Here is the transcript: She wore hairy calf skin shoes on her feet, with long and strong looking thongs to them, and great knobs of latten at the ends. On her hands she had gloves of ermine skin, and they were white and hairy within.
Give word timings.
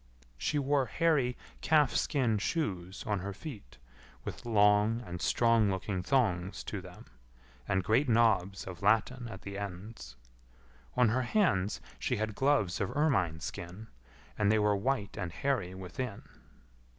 She 0.39 0.57
wore 0.57 0.87
hairy 0.87 1.37
calf 1.61 1.91
skin 1.95 2.39
shoes 2.39 3.03
on 3.05 3.19
her 3.19 3.33
feet, 3.33 3.77
with 4.23 4.47
long 4.47 5.01
and 5.05 5.21
strong 5.21 5.69
looking 5.69 6.01
thongs 6.01 6.63
to 6.63 6.81
them, 6.81 7.05
and 7.67 7.83
great 7.83 8.09
knobs 8.09 8.65
of 8.65 8.81
latten 8.81 9.29
at 9.29 9.43
the 9.43 9.59
ends. 9.59 10.15
On 10.97 11.09
her 11.09 11.21
hands 11.21 11.81
she 11.99 12.15
had 12.17 12.33
gloves 12.33 12.81
of 12.81 12.97
ermine 12.97 13.41
skin, 13.41 13.89
and 14.39 14.51
they 14.51 14.57
were 14.57 14.75
white 14.75 15.17
and 15.19 15.31
hairy 15.31 15.75
within. 15.75 16.23